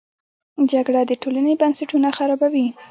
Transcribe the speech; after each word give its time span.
جګړه 0.71 1.01
د 1.09 1.11
ټولنې 1.21 1.53
بنسټونه 1.61 2.09
خرابوي 2.17 2.67